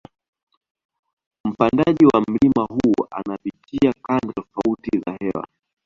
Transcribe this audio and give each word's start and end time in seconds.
Mpandaji 1.45 2.05
wa 2.05 2.21
mlima 2.27 2.63
huu 2.69 3.05
anapitia 3.11 3.93
kanda 4.03 4.33
tofati 4.33 4.99
za 5.05 5.17
hewa 5.19 5.47